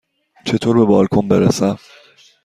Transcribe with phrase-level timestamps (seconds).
[0.45, 1.77] چطور به بالکن برسم؟